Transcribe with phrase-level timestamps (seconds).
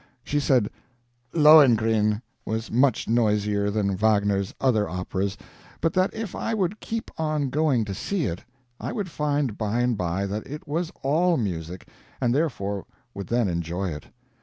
[0.23, 0.71] She said
[1.31, 5.37] "Lohengrin" was noisier than Wagner's other operas,
[5.79, 8.43] but that if I would keep on going to see it
[8.79, 11.87] I would find by and by that it was all music,
[12.19, 14.05] and therefore would then enjoy it.